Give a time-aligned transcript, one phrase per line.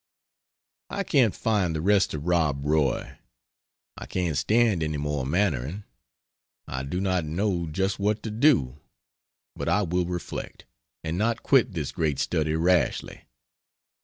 [0.89, 3.19] I can't find the rest of Rob Roy,
[3.95, 5.83] I can't stand any more Mannering
[6.67, 8.79] I do not know just what to do,
[9.55, 10.65] but I will reflect,
[11.03, 13.25] and not quit this great study rashly.